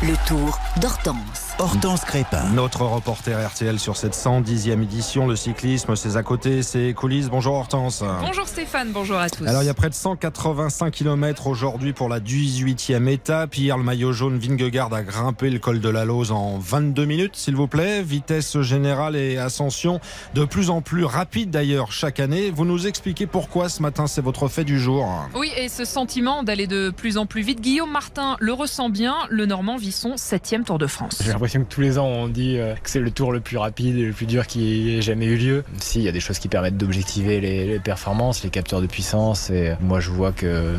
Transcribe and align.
Le 0.00 0.14
tour 0.28 0.60
d'Hortense. 0.80 1.56
Hortense 1.58 2.02
Crépin. 2.02 2.44
Notre 2.54 2.82
reporter 2.82 3.34
RTL 3.48 3.80
sur 3.80 3.96
cette 3.96 4.14
110e 4.14 4.80
édition, 4.84 5.26
le 5.26 5.34
cyclisme, 5.34 5.96
ses 5.96 6.16
à 6.16 6.22
côté, 6.22 6.62
ses 6.62 6.94
coulisses. 6.94 7.28
Bonjour 7.28 7.54
Hortense. 7.54 8.04
Bonjour 8.20 8.46
Stéphane, 8.46 8.92
bonjour 8.92 9.16
à 9.16 9.28
tous. 9.28 9.44
Alors 9.44 9.64
il 9.64 9.66
y 9.66 9.68
a 9.68 9.74
près 9.74 9.88
de 9.88 9.94
185 9.94 10.92
km 10.92 11.48
aujourd'hui 11.48 11.92
pour 11.92 12.08
la 12.08 12.20
18e 12.20 13.08
étape. 13.08 13.56
Hier, 13.56 13.76
le 13.76 13.82
maillot 13.82 14.12
jaune 14.12 14.38
Vingegaard 14.38 14.94
a 14.94 15.02
grimpé 15.02 15.50
le 15.50 15.58
col 15.58 15.80
de 15.80 15.88
la 15.88 16.04
Lose 16.04 16.30
en 16.30 16.58
22 16.58 17.04
minutes, 17.04 17.34
s'il 17.34 17.56
vous 17.56 17.66
plaît. 17.66 18.00
Vitesse 18.00 18.60
générale 18.60 19.16
et 19.16 19.36
ascension 19.36 19.98
de 20.34 20.44
plus 20.44 20.70
en 20.70 20.80
plus 20.80 21.04
rapide 21.04 21.50
d'ailleurs 21.50 21.90
chaque 21.90 22.20
année. 22.20 22.52
Vous 22.52 22.64
nous 22.64 22.86
expliquez 22.86 23.26
pourquoi 23.26 23.68
ce 23.68 23.82
matin 23.82 24.06
c'est 24.06 24.22
votre 24.22 24.46
fait 24.46 24.64
du 24.64 24.78
jour. 24.78 25.12
Oui, 25.34 25.50
et 25.56 25.68
ce 25.68 25.84
sentiment 25.84 26.44
d'aller 26.44 26.68
de 26.68 26.90
plus 26.90 27.18
en 27.18 27.26
plus 27.26 27.42
vite, 27.42 27.60
Guillaume 27.60 27.90
Martin 27.90 28.36
le 28.38 28.52
ressent 28.52 28.90
bien. 28.90 29.16
Le 29.28 29.44
Normand 29.44 29.76
vit 29.76 29.87
son 29.92 30.16
septième 30.16 30.64
Tour 30.64 30.78
de 30.78 30.86
France. 30.86 31.20
J'ai 31.24 31.32
l'impression 31.32 31.64
que 31.64 31.68
tous 31.68 31.80
les 31.80 31.98
ans 31.98 32.06
on 32.06 32.28
dit 32.28 32.58
euh, 32.58 32.74
que 32.74 32.90
c'est 32.90 33.00
le 33.00 33.10
tour 33.10 33.32
le 33.32 33.40
plus 33.40 33.56
rapide 33.56 33.96
et 33.96 34.06
le 34.06 34.12
plus 34.12 34.26
dur 34.26 34.46
qui 34.46 34.96
ait 34.96 35.02
jamais 35.02 35.26
eu 35.26 35.36
lieu. 35.36 35.64
Si, 35.78 35.98
il 35.98 36.04
y 36.04 36.08
a 36.08 36.12
des 36.12 36.20
choses 36.20 36.38
qui 36.38 36.48
permettent 36.48 36.76
d'objectiver 36.76 37.40
les, 37.40 37.66
les 37.66 37.78
performances, 37.78 38.42
les 38.44 38.50
capteurs 38.50 38.80
de 38.80 38.86
puissance. 38.86 39.50
Et 39.50 39.74
moi, 39.80 40.00
je 40.00 40.10
vois 40.10 40.32
que 40.32 40.74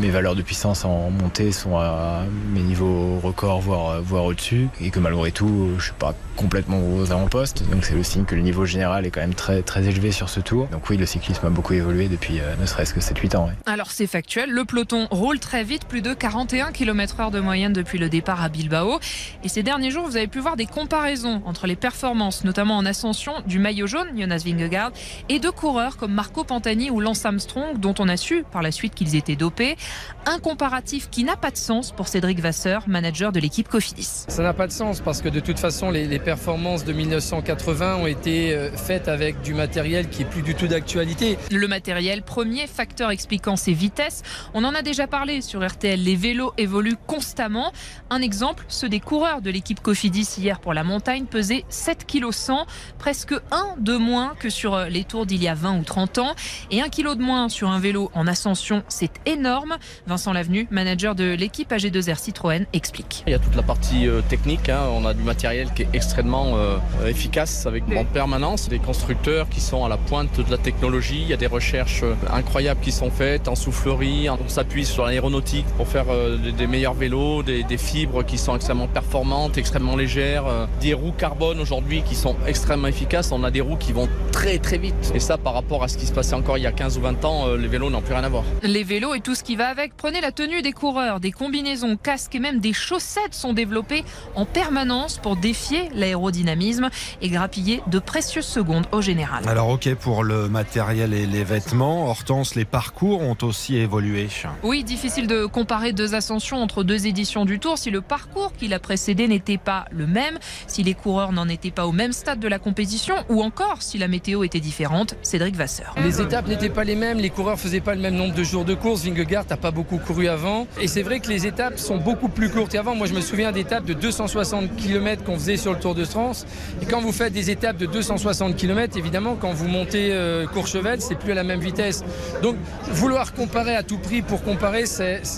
mes 0.00 0.10
valeurs 0.10 0.34
de 0.34 0.42
puissance 0.42 0.84
en 0.84 1.10
montée 1.10 1.52
sont 1.52 1.76
à 1.76 2.22
mes 2.52 2.60
niveaux 2.60 3.18
records, 3.20 3.60
voire, 3.60 4.02
voire 4.02 4.24
au-dessus. 4.24 4.68
Et 4.80 4.90
que 4.90 5.00
malgré 5.00 5.32
tout, 5.32 5.70
je 5.78 5.84
suis 5.84 5.92
pas 5.92 6.14
complètement 6.36 6.80
aux 6.96 7.12
avant-postes. 7.12 7.68
Donc 7.70 7.84
c'est 7.84 7.94
le 7.94 8.02
signe 8.02 8.24
que 8.24 8.34
le 8.34 8.42
niveau 8.42 8.64
général 8.64 9.06
est 9.06 9.10
quand 9.10 9.20
même 9.20 9.34
très, 9.34 9.62
très 9.62 9.86
élevé 9.86 10.12
sur 10.12 10.28
ce 10.28 10.40
tour. 10.40 10.66
Donc 10.68 10.88
oui, 10.90 10.96
le 10.96 11.06
cyclisme 11.06 11.46
a 11.46 11.50
beaucoup 11.50 11.74
évolué 11.74 12.08
depuis 12.08 12.40
euh, 12.40 12.54
ne 12.60 12.66
serait-ce 12.66 12.94
que 12.94 13.00
7-8 13.00 13.36
ans. 13.36 13.50
Alors 13.66 13.90
c'est 13.90 14.06
factuel, 14.06 14.50
le 14.50 14.64
peloton 14.64 15.06
roule 15.10 15.38
très 15.38 15.64
vite, 15.64 15.84
plus 15.84 16.02
de 16.02 16.14
41 16.14 16.72
km/h 16.72 17.30
de 17.30 17.40
moyenne 17.40 17.72
depuis 17.72 17.98
le 17.98 18.08
départ 18.08 18.42
à 18.42 18.48
Bilbao. 18.48 18.98
Et 19.44 19.48
ces 19.48 19.62
derniers 19.62 19.90
jours, 19.90 20.06
vous 20.06 20.16
avez 20.16 20.26
pu 20.26 20.40
voir 20.40 20.56
des 20.56 20.66
comparaisons 20.66 21.42
entre 21.44 21.66
les 21.66 21.76
performances, 21.76 22.44
notamment 22.44 22.76
en 22.76 22.86
ascension, 22.86 23.34
du 23.46 23.58
maillot 23.58 23.86
jaune, 23.86 24.08
Jonas 24.16 24.42
Vingegaard, 24.44 24.92
et 25.28 25.38
de 25.38 25.50
coureurs 25.50 25.96
comme 25.96 26.12
Marco 26.12 26.44
Pantani 26.44 26.90
ou 26.90 27.00
Lance 27.00 27.24
Armstrong, 27.24 27.78
dont 27.78 27.94
on 27.98 28.08
a 28.08 28.16
su 28.16 28.44
par 28.50 28.62
la 28.62 28.70
suite 28.70 28.94
qu'ils 28.94 29.16
étaient 29.16 29.36
dopés. 29.36 29.76
Un 30.24 30.38
comparatif 30.38 31.10
qui 31.10 31.24
n'a 31.24 31.36
pas 31.36 31.50
de 31.50 31.56
sens 31.56 31.90
pour 31.90 32.06
Cédric 32.06 32.38
Vasseur, 32.38 32.88
manager 32.88 33.32
de 33.32 33.40
l'équipe 33.40 33.68
Cofidis. 33.68 34.24
Ça 34.28 34.42
n'a 34.42 34.52
pas 34.52 34.68
de 34.68 34.72
sens 34.72 35.00
parce 35.00 35.20
que 35.20 35.28
de 35.28 35.40
toute 35.40 35.58
façon, 35.58 35.90
les, 35.90 36.06
les 36.06 36.20
performances 36.20 36.84
de 36.84 36.92
1980 36.92 37.96
ont 37.96 38.06
été 38.06 38.54
euh, 38.54 38.70
faites 38.76 39.08
avec 39.08 39.40
du 39.42 39.52
matériel 39.52 40.08
qui 40.08 40.22
est 40.22 40.26
plus 40.26 40.42
du 40.42 40.54
tout 40.54 40.68
d'actualité. 40.68 41.38
Le 41.50 41.66
matériel, 41.66 42.22
premier 42.22 42.66
facteur 42.68 43.10
expliquant 43.10 43.56
ses 43.56 43.72
vitesses. 43.72 44.22
On 44.54 44.62
en 44.64 44.74
a 44.74 44.82
déjà 44.82 45.06
parlé 45.06 45.40
sur 45.40 45.66
RTL. 45.66 46.00
Les 46.00 46.16
vélos 46.16 46.52
évoluent 46.56 46.96
constamment. 47.06 47.72
Un 48.10 48.22
exemple, 48.22 48.64
ceux 48.68 48.88
des 48.88 49.00
coureurs 49.00 49.42
de 49.42 49.50
l'équipe 49.50 49.80
Cofidis 49.80 50.28
hier 50.38 50.60
pour 50.60 50.72
la 50.72 50.84
montagne 50.84 51.24
pesaient 51.24 51.64
7 51.68 52.06
kg 52.06 52.30
100, 52.30 52.66
presque 52.98 53.34
un 53.50 53.74
de 53.78 53.96
moins 53.96 54.34
que 54.38 54.50
sur 54.50 54.74
euh, 54.74 54.88
les 54.88 55.04
tours 55.04 55.26
d'il 55.26 55.42
y 55.42 55.48
a 55.48 55.54
20 55.54 55.78
ou 55.78 55.82
30 55.82 56.18
ans. 56.18 56.34
Et 56.70 56.80
un 56.80 56.88
kilo 56.88 57.14
de 57.14 57.22
moins 57.22 57.48
sur 57.48 57.70
un 57.70 57.80
vélo 57.80 58.10
en 58.14 58.26
ascension, 58.26 58.82
c'est 58.88 59.12
énorme. 59.26 59.71
Vincent 60.06 60.32
Lavenu, 60.32 60.66
manager 60.70 61.14
de 61.14 61.34
l'équipe 61.34 61.70
AG2R 61.70 62.18
Citroën, 62.18 62.66
explique. 62.72 63.22
Il 63.26 63.32
y 63.32 63.34
a 63.34 63.38
toute 63.38 63.56
la 63.56 63.62
partie 63.62 64.06
euh, 64.06 64.20
technique, 64.28 64.68
hein. 64.68 64.80
on 64.92 65.04
a 65.04 65.14
du 65.14 65.22
matériel 65.22 65.72
qui 65.74 65.82
est 65.82 65.88
extrêmement 65.92 66.56
euh, 66.56 66.78
efficace 67.06 67.66
avec 67.66 67.84
en 67.96 68.04
permanence. 68.04 68.68
Des 68.68 68.78
constructeurs 68.78 69.48
qui 69.48 69.60
sont 69.60 69.84
à 69.84 69.88
la 69.88 69.96
pointe 69.96 70.40
de 70.40 70.50
la 70.50 70.58
technologie, 70.58 71.20
il 71.22 71.28
y 71.28 71.32
a 71.32 71.36
des 71.36 71.46
recherches 71.46 72.02
euh, 72.02 72.14
incroyables 72.32 72.80
qui 72.80 72.92
sont 72.92 73.10
faites 73.10 73.48
en 73.48 73.54
soufflerie, 73.54 74.28
on 74.30 74.48
s'appuie 74.48 74.84
sur 74.84 75.04
l'aéronautique 75.04 75.66
pour 75.76 75.88
faire 75.88 76.06
euh, 76.10 76.36
des, 76.36 76.52
des 76.52 76.66
meilleurs 76.66 76.94
vélos, 76.94 77.42
des, 77.42 77.62
des 77.62 77.76
fibres 77.76 78.22
qui 78.24 78.38
sont 78.38 78.56
extrêmement 78.56 78.88
performantes, 78.88 79.58
extrêmement 79.58 79.96
légères, 79.96 80.46
euh, 80.46 80.66
des 80.80 80.94
roues 80.94 81.12
carbone 81.16 81.60
aujourd'hui 81.60 82.02
qui 82.02 82.14
sont 82.14 82.36
extrêmement 82.46 82.88
efficaces, 82.88 83.32
on 83.32 83.44
a 83.44 83.50
des 83.50 83.60
roues 83.60 83.76
qui 83.76 83.92
vont 83.92 84.08
très 84.32 84.58
très 84.58 84.78
vite. 84.78 85.12
Et 85.14 85.20
ça 85.20 85.38
par 85.38 85.54
rapport 85.54 85.82
à 85.82 85.88
ce 85.88 85.98
qui 85.98 86.06
se 86.06 86.12
passait 86.12 86.34
encore 86.34 86.58
il 86.58 86.62
y 86.62 86.66
a 86.66 86.72
15 86.72 86.98
ou 86.98 87.02
20 87.02 87.24
ans, 87.24 87.54
les 87.54 87.68
vélos 87.68 87.90
n'ont 87.90 88.02
plus 88.02 88.14
rien 88.14 88.24
à 88.24 88.28
voir. 88.28 88.44
Les 88.62 88.84
vélos 88.84 89.14
et 89.14 89.20
tout 89.20 89.34
ce 89.34 89.42
qui 89.42 89.56
va 89.56 89.61
avec. 89.66 89.96
Prenez 89.96 90.20
la 90.20 90.32
tenue 90.32 90.62
des 90.62 90.72
coureurs, 90.72 91.20
des 91.20 91.32
combinaisons, 91.32 91.96
casques 91.96 92.34
et 92.34 92.40
même 92.40 92.60
des 92.60 92.72
chaussettes 92.72 93.34
sont 93.34 93.52
développées 93.52 94.04
en 94.34 94.44
permanence 94.44 95.18
pour 95.18 95.36
défier 95.36 95.88
l'aérodynamisme 95.94 96.90
et 97.20 97.28
grappiller 97.28 97.82
de 97.86 97.98
précieuses 97.98 98.46
secondes 98.46 98.86
au 98.92 99.00
général. 99.00 99.48
Alors 99.48 99.68
ok 99.68 99.94
pour 99.94 100.24
le 100.24 100.48
matériel 100.48 101.12
et 101.12 101.26
les 101.26 101.44
vêtements. 101.44 102.08
Hortense, 102.08 102.54
les 102.54 102.64
parcours 102.64 103.20
ont 103.22 103.36
aussi 103.42 103.76
évolué. 103.76 104.28
Oui, 104.62 104.84
difficile 104.84 105.26
de 105.26 105.46
comparer 105.46 105.92
deux 105.92 106.14
ascensions 106.14 106.58
entre 106.58 106.84
deux 106.84 107.06
éditions 107.06 107.44
du 107.44 107.58
Tour 107.58 107.78
si 107.78 107.90
le 107.90 108.00
parcours 108.00 108.52
qui 108.52 108.68
l'a 108.68 108.78
précédé 108.78 109.26
n'était 109.26 109.58
pas 109.58 109.86
le 109.90 110.06
même, 110.06 110.38
si 110.66 110.82
les 110.82 110.94
coureurs 110.94 111.32
n'en 111.32 111.48
étaient 111.48 111.70
pas 111.70 111.86
au 111.86 111.92
même 111.92 112.12
stade 112.12 112.40
de 112.40 112.48
la 112.48 112.58
compétition 112.58 113.14
ou 113.28 113.42
encore 113.42 113.82
si 113.82 113.98
la 113.98 114.08
météo 114.08 114.44
était 114.44 114.60
différente. 114.60 115.14
Cédric 115.22 115.56
Vasseur. 115.56 115.94
Les 116.02 116.20
étapes 116.20 116.46
n'étaient 116.46 116.68
pas 116.68 116.84
les 116.84 116.94
mêmes, 116.94 117.18
les 117.18 117.30
coureurs 117.30 117.58
faisaient 117.58 117.80
pas 117.80 117.94
le 117.94 118.00
même 118.00 118.14
nombre 118.14 118.34
de 118.34 118.42
jours 118.42 118.64
de 118.64 118.74
course. 118.74 119.04
Vingegaard 119.04 119.46
n'a 119.52 119.56
pas 119.58 119.70
beaucoup 119.70 119.98
couru 119.98 120.28
avant. 120.28 120.66
Et 120.80 120.88
c'est 120.88 121.02
vrai 121.02 121.20
que 121.20 121.28
les 121.28 121.46
étapes 121.46 121.78
sont 121.78 121.98
beaucoup 121.98 122.28
plus 122.28 122.48
courtes. 122.48 122.74
Et 122.74 122.78
avant, 122.78 122.94
moi 122.94 123.06
je 123.06 123.12
me 123.12 123.20
souviens 123.20 123.52
d'étapes 123.52 123.84
de 123.84 123.92
260 123.92 124.76
km 124.76 125.24
qu'on 125.24 125.34
faisait 125.34 125.58
sur 125.58 125.72
le 125.72 125.78
Tour 125.78 125.94
de 125.94 126.04
France. 126.04 126.46
Et 126.80 126.86
quand 126.86 127.00
vous 127.00 127.12
faites 127.12 127.32
des 127.32 127.50
étapes 127.50 127.76
de 127.76 127.86
260 127.86 128.56
km, 128.56 128.96
évidemment, 128.96 129.36
quand 129.38 129.52
vous 129.52 129.68
montez 129.68 130.12
euh, 130.12 130.46
Courchevel, 130.46 131.00
c'est 131.00 131.16
plus 131.16 131.32
à 131.32 131.34
la 131.34 131.44
même 131.44 131.60
vitesse. 131.60 132.02
Donc 132.42 132.56
vouloir 132.90 133.34
comparer 133.34 133.76
à 133.76 133.82
tout 133.82 133.98
prix 133.98 134.22
pour 134.22 134.42
comparer, 134.42 134.84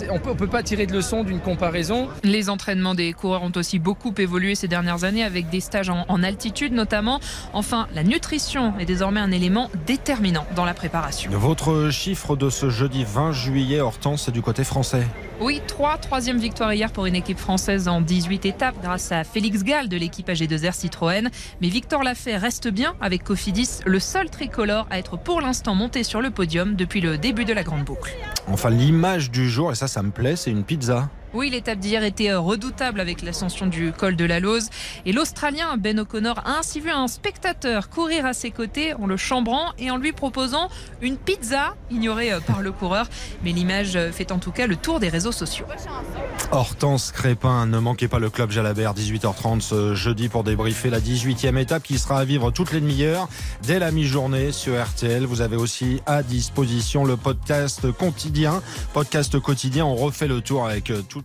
on 0.09 0.19
peut, 0.19 0.29
on 0.31 0.35
peut 0.35 0.47
pas 0.47 0.63
tirer 0.63 0.85
de 0.85 0.93
leçon 0.93 1.23
d'une 1.23 1.41
comparaison. 1.41 2.07
Les 2.23 2.49
entraînements 2.49 2.95
des 2.95 3.11
coureurs 3.11 3.43
ont 3.43 3.51
aussi 3.55 3.79
beaucoup 3.79 4.13
évolué 4.17 4.55
ces 4.55 4.69
dernières 4.69 5.03
années 5.03 5.23
avec 5.23 5.49
des 5.49 5.59
stages 5.59 5.89
en, 5.89 6.05
en 6.07 6.23
altitude 6.23 6.71
notamment. 6.71 7.19
Enfin, 7.53 7.87
la 7.93 8.03
nutrition 8.03 8.73
est 8.79 8.85
désormais 8.85 9.19
un 9.19 9.31
élément 9.31 9.69
déterminant 9.85 10.45
dans 10.55 10.65
la 10.65 10.73
préparation. 10.73 11.31
Votre 11.31 11.89
chiffre 11.89 12.37
de 12.37 12.49
ce 12.49 12.69
jeudi 12.69 13.03
20 13.03 13.33
juillet, 13.33 13.81
C'est 14.17 14.31
du 14.31 14.43
côté 14.43 14.63
français. 14.63 15.07
Oui, 15.41 15.61
trois, 15.65 15.97
troisième 15.97 16.37
victoire 16.37 16.71
hier 16.73 16.91
pour 16.91 17.07
une 17.07 17.15
équipe 17.15 17.39
française 17.39 17.87
en 17.87 18.01
18 18.01 18.45
étapes 18.45 18.75
grâce 18.81 19.11
à 19.11 19.23
Félix 19.23 19.63
Gall 19.63 19.89
de 19.89 19.97
l'équipe 19.97 20.29
AG2R 20.29 20.73
Citroën. 20.73 21.29
Mais 21.59 21.69
Victor 21.69 22.03
Lafay 22.03 22.37
reste 22.37 22.67
bien 22.67 22.93
avec 23.01 23.23
Cofidis, 23.23 23.79
le 23.83 23.99
seul 23.99 24.29
tricolore 24.29 24.85
à 24.91 24.99
être 24.99 25.17
pour 25.17 25.41
l'instant 25.41 25.73
monté 25.73 26.03
sur 26.03 26.21
le 26.21 26.29
podium 26.29 26.75
depuis 26.75 27.01
le 27.01 27.17
début 27.17 27.45
de 27.45 27.53
la 27.53 27.63
grande 27.63 27.83
boucle. 27.83 28.15
Enfin, 28.47 28.69
l'image 28.69 29.31
du 29.31 29.49
jour, 29.49 29.71
et 29.71 29.75
ça, 29.75 29.87
ça 29.87 30.03
me 30.03 30.11
plaît, 30.11 30.35
c'est 30.35 30.51
une 30.51 30.63
pizza. 30.63 31.09
Oui, 31.35 31.49
l'étape 31.49 31.79
d'hier 31.79 32.01
était 32.05 32.29
euh, 32.29 32.39
redoutable 32.39 33.01
avec 33.01 33.21
l'ascension 33.21 33.67
du 33.67 33.91
col 33.91 34.15
de 34.15 34.23
la 34.23 34.39
Lose. 34.39 34.69
Et 35.05 35.11
l'Australien 35.11 35.75
Ben 35.75 35.99
O'Connor 35.99 36.39
a 36.45 36.59
ainsi 36.59 36.79
vu 36.79 36.89
un 36.89 37.09
spectateur 37.09 37.89
courir 37.89 38.25
à 38.25 38.31
ses 38.31 38.51
côtés 38.51 38.93
en 38.93 39.05
le 39.05 39.17
chambrant 39.17 39.73
et 39.77 39.91
en 39.91 39.97
lui 39.97 40.13
proposant 40.13 40.69
une 41.01 41.17
pizza 41.17 41.75
ignorée 41.91 42.31
euh, 42.31 42.39
par 42.39 42.61
le 42.61 42.71
coureur. 42.71 43.09
Mais 43.43 43.51
l'image 43.51 43.97
euh, 43.97 44.13
fait 44.13 44.31
en 44.31 44.39
tout 44.39 44.53
cas 44.53 44.65
le 44.65 44.77
tour 44.77 45.01
des 45.01 45.09
réseaux 45.09 45.33
sociaux. 45.33 45.65
Hortense 46.51 47.11
Crépin, 47.11 47.65
ne 47.65 47.79
manquez 47.79 48.07
pas 48.07 48.19
le 48.19 48.29
club 48.29 48.51
Jalabert, 48.51 48.93
18h30 48.93 49.59
ce 49.59 49.93
jeudi 49.93 50.29
pour 50.29 50.45
débriefer 50.45 50.89
la 50.89 51.01
18e 51.01 51.57
étape 51.57 51.83
qui 51.83 51.99
sera 51.99 52.19
à 52.19 52.23
vivre 52.23 52.51
toutes 52.51 52.71
les 52.71 52.79
demi-heures 52.79 53.27
dès 53.63 53.79
la 53.79 53.91
mi-journée 53.91 54.53
sur 54.53 54.81
RTL. 54.81 55.25
Vous 55.25 55.41
avez 55.41 55.57
aussi 55.57 56.01
à 56.05 56.23
disposition 56.23 57.03
le 57.03 57.17
podcast 57.17 57.91
quotidien. 57.91 58.61
Podcast 58.93 59.37
quotidien, 59.37 59.83
on 59.83 59.95
refait 59.95 60.29
le 60.29 60.39
tour 60.39 60.65
avec 60.65 60.93
toutes 61.09 61.24